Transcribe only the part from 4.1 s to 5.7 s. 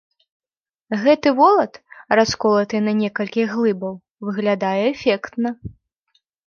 выглядае эфектна.